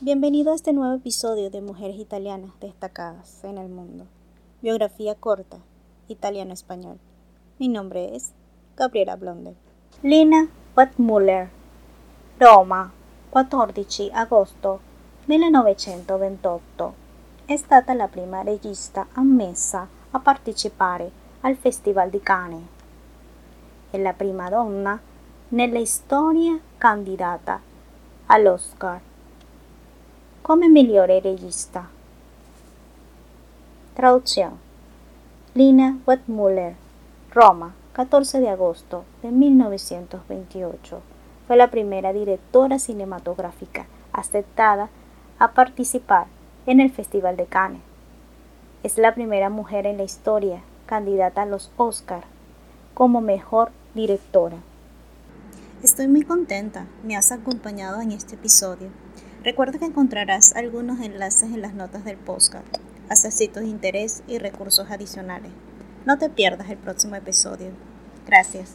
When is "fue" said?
41.46-41.56